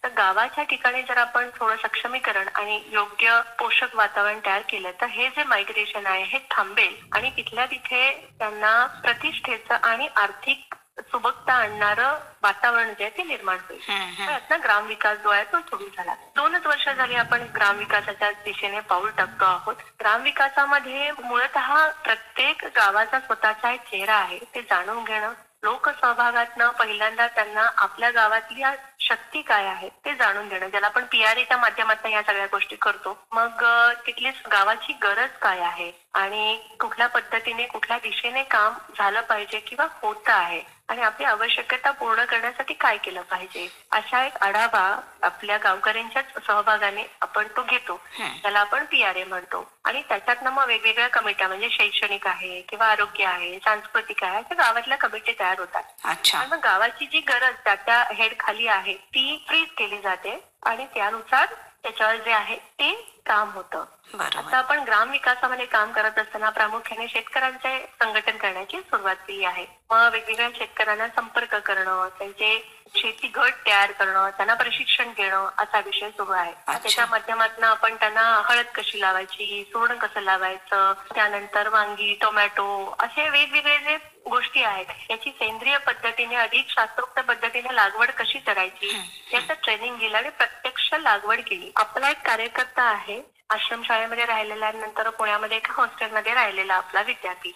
[0.04, 5.30] तर गावाच्या ठिकाणी जर आपण थोडं सक्षमीकरण आणि योग्य पोषक वातावरण तयार केलं तर हे
[5.30, 6.96] जे मायग्रेशन आहे हे थांबेल.
[7.14, 13.80] आणि तिथल्या तिथे त्यांना प्रतिष्ठेचं आणि आर्थिक सुबकता आणणारं वातावरण जे आहे ते निर्माण होईल.
[14.26, 16.16] त्यातनं ग्रामविकास जो आहे तो सुरू झाला.
[16.36, 19.76] दोनच वर्ष झाली आपण ग्रामविकासाच्या दिशेने पाऊल टाकतो आहोत.
[20.00, 25.34] ग्रामविकासामध्ये मूळतः प्रत्येक गावाचा स्वतःचा एक चेहरा आहे ते जाणून घेणं.
[25.64, 28.74] लोकसहभागातनं पहिल्यांदा त्यांना आपल्या गावातल्या
[29.06, 33.18] शक्ती काय आहे ते जाणून घेणं ज्याला आपण पीआरएच्या माध्यमातून या सगळ्या गोष्टी करतो.
[33.32, 33.64] मग
[34.08, 35.92] तिथली गावाची गरज काय आहे?
[36.14, 40.75] आणि कुठल्या पद्धतीने कुठल्या दिशेने काम झालं पाहिजे किंवा होतं आहे?
[40.90, 43.68] आणि आपली आवश्यकता पूर्ण करण्यासाठी काय केलं पाहिजे?
[43.92, 47.96] अशा एक आढावा आपल्या गावकऱ्यांच्याच सहभागाने आपण तो घेतो.
[48.42, 49.72] त्याला आपण पीआरए म्हणतो.
[49.86, 54.98] आणि त्याच्यातनं मग वेगवेगळ्या कमिट्या म्हणजे शैक्षणिक आहे किंवा आरोग्य आहे सांस्कृतिक आहे अशा गावातल्या
[54.98, 55.84] कमिटी तयार होतात.
[56.06, 60.44] आणि मग गावाची जी गरज त्या त्या हेड खाली आहे ती फ्रीज केली जाते.
[60.66, 61.54] आणि त्यानुसार
[61.86, 62.92] त्याच्यावर जे आहे ते
[63.26, 63.84] काम होतं.
[64.20, 69.66] आता आपण ग्राम विकासामध्ये काम करत असताना प्रामुख्याने शेतकऱ्यांचे संघटन करण्याची सुरुवात केली आहे.
[69.92, 72.50] मग वेगवेगळ्या शेतकऱ्यांना संपर्क करणं त्यांचे
[72.94, 76.52] शेती गट तयार करणं त्यांना प्रशिक्षण देणं असा विषय सुरू आहे.
[76.68, 82.68] त्याच्या माध्यमातून आपण त्यांना हळद कशी लावायची सोडण कसं लावायचं त्यानंतर वांगी टोमॅटो
[83.00, 83.98] असे वेगवेगळे जे
[84.30, 88.96] गोष्टी आहेत याची सेंद्रिय पद्धतीने अधिक शास्त्रोक्त पद्धतीने लागवड कशी करायची
[89.34, 91.72] याचं ट्रेनिंग दिलं आणि प्रत्यक्ष लागवड केली.
[91.76, 97.52] आपला एक कार्यकर्ता आहे आश्रमशाळेमध्ये राहिलेला नंतर पुण्यामध्ये एका हॉस्टेलमध्ये राहिलेला आपला विद्यार्थी.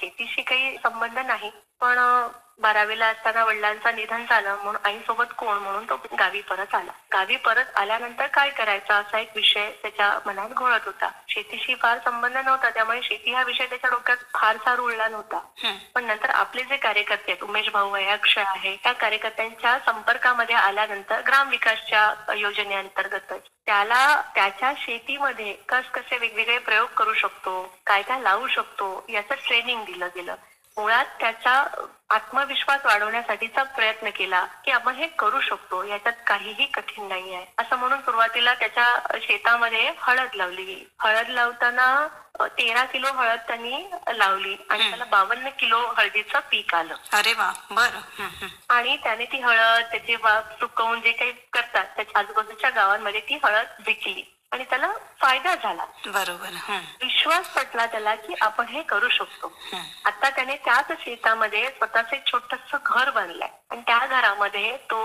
[0.00, 1.50] शेतीशी काही संबंध नाही.
[1.80, 1.98] पण
[2.62, 6.92] बारावीला असताना वडिलांचं निधन झालं म्हणून आईसोबत कोण म्हणून तो गावी परत आला.
[7.12, 11.08] गावी परत आल्यानंतर काय करायचा असा एक विषय त्याच्या मनात घोळत होता.
[11.28, 15.38] शेतीशी फार संबंध नव्हता त्यामुळे शेती हा विषय त्याच्या डोक्यात फारसा रुळला नव्हता.
[15.94, 21.20] पण नंतर आपले जे कार्यकर्ते आहेत उमेश भाऊ आहे अक्षय आहे त्या कार्यकर्त्यांच्या संपर्कामध्ये आल्यानंतर
[21.20, 23.32] ग्राम विकासच्या योजनेअंतर्गत
[23.66, 29.84] त्याला त्याच्या शेतीमध्ये कस कसे वेगवेगळे प्रयोग करू शकतो काय काय लावू शकतो याचं ट्रेनिंग
[29.84, 30.34] दिलं गेलं.
[30.76, 31.64] मुळात त्याचा
[32.10, 37.76] आत्मविश्वास वाढवण्यासाठीचा प्रयत्न केला की आपण हे करू शकतो याच्यात काहीही कठीण नाही आहे असं
[37.76, 40.64] म्हणून सुरुवातीला त्याच्या शेतामध्ये हळद लावली.
[40.64, 42.06] गेली हळद लावताना
[42.40, 46.94] तेरा किलो हळद त्यांनी लावली आणि त्याला बावन्न किलो हळदीचं पीक आलं.
[47.12, 47.88] अरे वा बर.
[48.68, 50.16] आणि त्याने ती हळद त्याची
[50.60, 54.22] सुकवून जे काही करतात त्याच्या आजूबाजूच्या गावांमध्ये ती हळद विकली.
[54.52, 55.84] आणि त्याला फायदा झाला.
[56.06, 56.52] बरोबर
[57.02, 59.52] विश्वास पटला त्याला की आपण हे करू शकतो.
[60.04, 65.00] आता त्याने त्याच शेतामध्ये स्वतःच एक छोटस घर बांधलंय आणि त्या घरामध्ये तो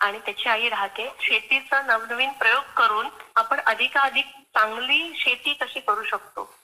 [0.00, 1.08] आणि त्याची आई राहते.
[1.20, 6.59] शेतीचा नवनवीन प्रयोग करून आपण अधिकाधिक चांगली शेती कशी करू शकतो?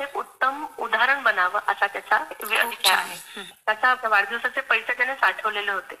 [0.00, 2.18] एक उत्तम उदाहरण बनावं असा त्याचा
[2.64, 2.96] विचार.
[2.96, 3.42] आहे.
[3.66, 5.94] त्याचा वाढदिवसाचे पैसे त्याने साठवलेले होते.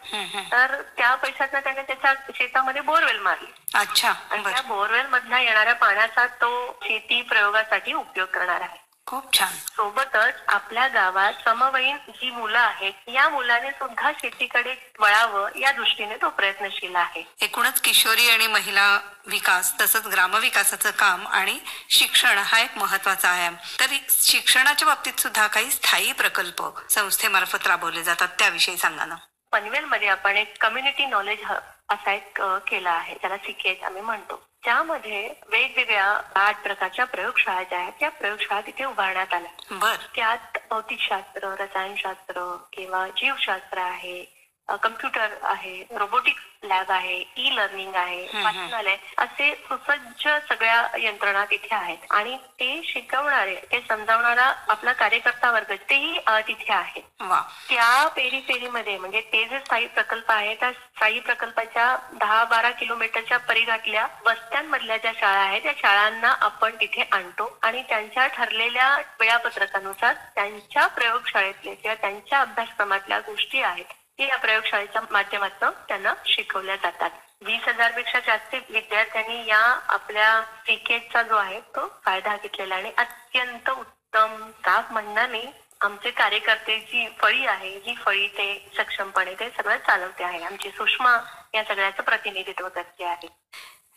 [0.52, 6.26] तर त्या पैशातनं त्याने त्याच्या शेतामध्ये बोरवेल मारली अच्छा आणि त्या बोरवेल मधनं येणाऱ्या पाण्याचा
[6.26, 9.52] तो शेती प्रयोगासाठी उपयोग करणार आहे खूप छान.
[9.66, 16.28] सोबतच आपल्या गावात समवयीन जी मुलं आहेत या मुलाने सुद्धा शेतीकडे वळावं या दृष्टीने तो
[16.30, 17.22] प्रयत्नशील आहे.
[17.42, 18.86] एकूणच किशोरी आणि महिला
[19.26, 21.58] विकास तसंच ग्रामविकासाचं काम आणि
[21.90, 28.28] शिक्षण हा एक महत्त्वाचा आयाम तर शिक्षणाच्या बाबतीत सुद्धा काही स्थायी प्रकल्प संस्थेमार्फत राबवले जातात
[28.38, 29.16] त्याविषयी सांगा ना.
[29.52, 34.42] पनवेलमध्ये आपण एक कम्युनिटी नॉलेज हब असा एक केला आहे त्याला सिकेज आम्ही म्हणतो.
[34.64, 39.94] त्यामध्ये वेगवेगळ्या आठ प्रकारच्या प्रयोगशाळा ज्या आहेत त्या प्रयोगशाळा तिथे उभारण्यात आल्या.
[40.16, 44.37] त्यात भौतिकशास्त्र रसायनशास्त्र किंवा जीवशास्त्र आहे
[44.76, 48.22] कम्प्युटर आहे रोबोटिक्स लॅब आहे ई लर्निंग आहे.
[48.34, 51.98] वाचनालय असे सुसज्ज सगळ्या यंत्रणा तिथे आहेत.
[52.10, 57.00] आणि ते शिकवणारे ते समजावणारा आपला कार्यकर्ता वर्ग तेही तिथे आहे.
[57.20, 57.40] वा.
[57.68, 63.38] त्या पेरी पेरीमध्ये म्हणजे ते जे स्थायी प्रकल्प आहे त्या स्थायी प्रकल्पाच्या दहा बारा किलोमीटरच्या
[63.38, 67.58] परिघातल्या वस्त्यांमधल्या ज्या शाळा आहेत त्या शाळांना आपण तिथे आणतो.
[67.62, 73.84] आणि त्यांच्या ठरलेल्या वेळापत्रकानुसार त्यांच्या प्रयोगशाळेतले किंवा त्यांच्या अभ्यासक्रमातल्या गोष्टी आहेत.
[74.18, 77.10] या प्रयोगशाळेच्या माध्यमातून त्यांना शिकवल्या जातात.
[77.42, 84.50] वीस हजारपेक्षा जास्त विद्यार्थ्यांनी या आपल्या क्रिकेटचा जो आहे तो फायदा घेतलेला आणि अत्यंत उत्तम
[84.64, 85.42] काम म्हणण्याने
[85.80, 90.42] आमचे कार्यकर्ते जी फळी आहे जी फळी ते सक्षमपणे ते सगळं चालवते आहे.
[90.44, 91.16] आमची सुषमा
[91.54, 93.28] या सगळ्याचं प्रतिनिधित्व करते आहे.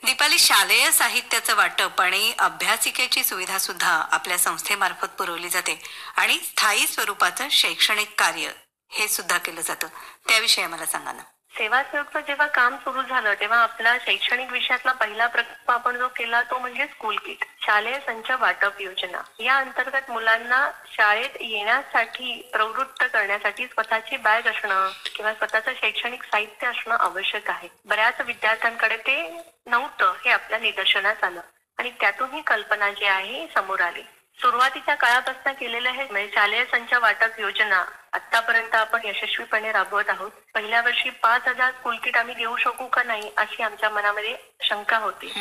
[0.03, 5.79] दीपाली शालेय साहित्याचं वाटप आणि अभ्यासिकेची सुविधा सुद्धा आपल्या संस्थेमार्फत पुरवली जाते
[6.15, 8.51] आणि स्थायी स्वरूपाचं शैक्षणिक कार्य
[8.91, 9.87] हे सुद्धा केलं जातं.
[10.27, 11.23] त्याविषयी मला सांगा ना.
[11.57, 16.59] सेवासेवकचं जेव्हा काम सुरू झालं तेव्हा आपला शैक्षणिक विषयातला पहिला प्रकल्प आपण जो केला तो
[16.59, 19.21] म्हणजे स्कूल किट शालेय संच वाटप योजना.
[19.39, 26.95] या अंतर्गत मुलांना शाळेत येण्यासाठी प्रवृत्त करण्यासाठी स्वतःची बॅग असणं किंवा स्वतःचं शैक्षणिक साहित्य असणं
[26.95, 27.69] आवश्यक आहे.
[27.85, 31.41] बऱ्याच विद्यार्थ्यांकडे ते नव्हतं हे आपल्या निदर्शनास आलं.
[31.77, 34.01] आणि त्यातून ही कल्पना जी आहे समोर आली.
[34.41, 40.31] सुरुवातीच्या काळापासून केलेलं हे म्हणजे शालेय संच वाटप योजना आतापर्यंत आपण यशस्वीपणे राबवत आहोत.
[40.53, 44.97] पहिल्या वर्षी पाच हजार स्कूल किट आम्ही देऊ शकू का नाही अशी आमच्या मनामध्ये शंका
[44.97, 45.31] होती.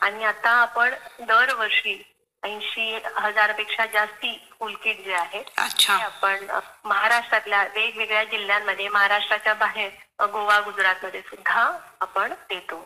[0.00, 2.02] आणि आता आपण दरवर्षी
[2.42, 5.44] ऐंशी हजारपेक्षा जास्ती स्कूल किट जे आहेत
[5.88, 6.46] ते आपण
[6.84, 12.76] महाराष्ट्रातल्या वेगवेगळ्या जिल्ह्यांमध्ये महाराष्ट्राच्या बाहेर गोवा गुजरातमध्ये सुद्धा आपण देतो.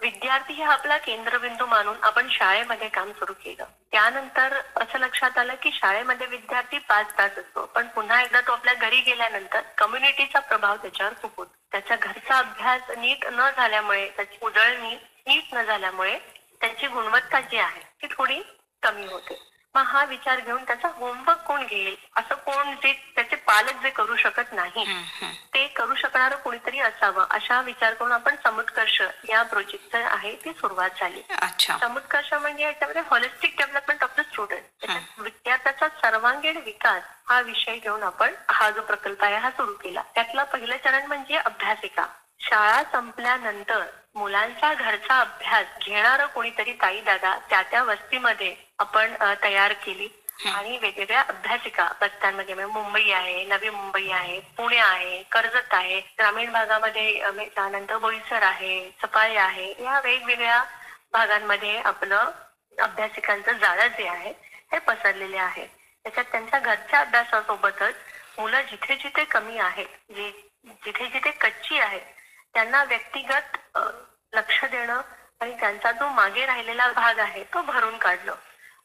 [0.00, 3.64] विद्यार्थी हा आपला केंद्रबिंदू मानून आपण शाळेमध्ये काम सुरू केलं.
[3.90, 7.66] त्यानंतर असं लक्षात आलं की शाळेमध्ये विद्यार्थी पाच तास असतो.
[7.66, 11.54] पण पुन्हा एकदा तो आपल्या घरी गेल्यानंतर कम्युनिटीचा प्रभाव त्याच्यावर खूप होतो.
[11.72, 14.94] त्याचा घरचा अभ्यास नीट न झाल्यामुळे त्याची उजळणी
[15.26, 16.18] नीट न झाल्यामुळे
[16.60, 18.42] त्याची गुणवत्ता जी आहे ती थोडी
[18.82, 19.53] कमी होते.
[19.74, 21.94] मग हा विचार घेऊन त्याचा होमवर्क कोण घेईल?
[22.16, 24.84] असं कोण जे त्याचे पालक जे करू शकत नाही.
[25.54, 31.00] ते करू शकणारं कोणीतरी असावं अशा विचार करून आपण समुत्कर्ष या प्रोजेक्टचं आहे ती सुरुवात
[31.00, 31.22] झाली.
[31.40, 31.76] अच्छा.
[31.78, 38.34] समुत्कर्ष म्हणजे याच्यामध्ये holistic development of the student विद्यार्थ्याचा सर्वांगीण विकास हा विषय घेऊन आपण
[38.50, 40.02] हा जो प्रकल्प आहे हा सुरू केला.
[40.14, 42.06] त्यातलं पहिलं चरण म्हणजे अभ्यासिका.
[42.40, 43.82] शाळा संपल्यानंतर
[44.16, 50.08] मुलांचा घरचा अभ्यास घेणारं कोणीतरी ताई दादा त्या त्या वस्तीमध्ये आपण तयार केली.
[50.46, 56.50] आणि वेगवेगळ्या अभ्यासिका वस्त्यांमध्ये म्हणजे मुंबई आहे नवी मुंबई आहे पुणे आहे कर्जत आहे ग्रामीण
[56.52, 60.62] भागामध्ये त्यानंतर बोईसर आहे सफाळे आहे या वेगवेगळ्या
[61.12, 62.30] भागांमध्ये आपलं
[62.78, 64.32] अभ्यासिकांचं जाळं जे आहे
[64.72, 65.66] हे पसरलेले आहे.
[66.04, 67.94] त्याच्यात त्यांच्या घरच्या अभ्यासासोबतच
[68.38, 70.12] मुलं जिथे जिथे कमी आहेत
[70.84, 72.13] जिथे जिथे कच्ची आहेत
[72.54, 73.56] त्यांना व्यक्तिगत
[74.32, 75.00] लक्ष देणं
[75.40, 78.34] आणि त्यांचा जो मागे राहिलेला भाग आहे तो भरून काढणं.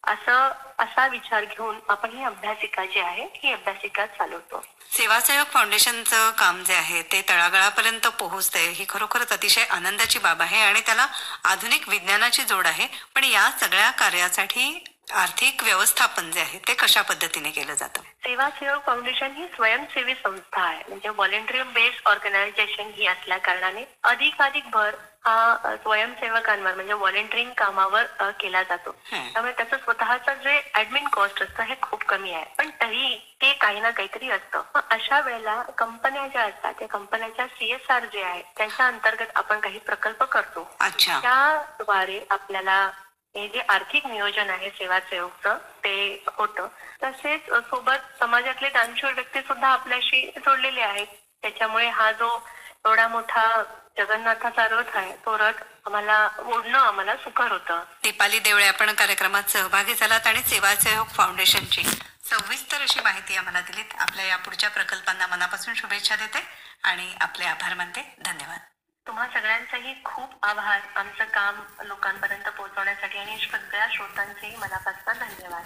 [0.03, 4.63] असं असा विचार घेऊन आपण ही अभ्यासिका जी आहे ही अभ्यासिका चालवतो.
[4.91, 10.81] सेवासेवक फाउंडेशनचं काम जे आहे ते तळागाळापर्यंत पोहोचतंय ही खरोखरच अतिशय आनंदाची बाब आहे आणि
[10.81, 11.07] त्याला
[11.43, 12.87] आधुनिक विज्ञानाची जोड आहे.
[13.15, 18.01] पण या सगळ्या कार्यासाठी आर्थिक व्यवस्थापन जे आहे ते कशा पद्धतीने केलं जातं?
[18.23, 20.83] सेवा सेवक फाउंडेशन ही स्वयंसेवी संस्था आहे.
[20.87, 24.95] म्हणजे व्हॉलेंटरी बेस्ड ऑर्गनायझेशन ही असल्या कारणाने अधिकाधिक भर
[25.25, 28.91] हा स्वयंसेवकांवर म्हणजे व्हॉलेंटरिंग कामावर केला जातो.
[29.11, 32.45] त्यामुळे त्याचं स्वतःचं जे ऍडमिन कॉस्ट असतं हे खूप कमी आहे.
[32.57, 34.79] पण तरी ते काही ना काहीतरी असतं.
[34.89, 40.23] अशा वेळेला कंपन्या ज्या असतात त्या कंपन्याच्या सीएसआर जे आहे त्यांच्या अंतर्गत आपण काही प्रकल्प
[40.23, 40.67] करतो.
[40.79, 41.19] अच्छा.
[41.19, 42.89] त्याद्वारे आपल्याला
[43.35, 46.67] हे जे आर्थिक नियोजन आहे सेवासेवकचं ते होतं.
[47.03, 51.07] तसेच सोबत समाजातले दानशूर व्यक्ती सुद्धा आपल्याशी जोडलेले आहेत.
[51.41, 52.29] त्याच्यामुळे हा जो
[52.85, 53.43] एवढा मोठा
[53.97, 57.83] जगन्नाथाचा रथ आहे तो रथ आम्हाला ओढणं आम्हाला सुकर होतं.
[58.03, 61.83] दीपाली देवळे आपण कार्यक्रमात सहभागी झालात आणि सेवासहयोग फाउंडेशनची
[62.29, 63.95] सविस्तर अशी माहिती आम्हाला दिलीत.
[63.99, 66.45] आपल्या या पुढच्या प्रकल्पांना मनापासून शुभेच्छा देते
[66.83, 68.01] आणि आपले आभार मानते.
[68.25, 68.59] धन्यवाद.
[69.09, 70.79] तुम्हा सगळ्यांचंही खूप आभार.
[70.95, 75.63] आमचं काम लोकांपर्यंत पोहोचवण्यासाठी आणि सगळ्या श्रोतांचेही मनापासून धन्यवाद.